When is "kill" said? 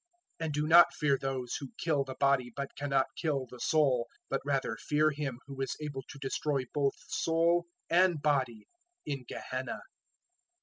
1.77-2.03, 3.15-3.45